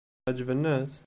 Ɛeǧben-as? 0.27 0.91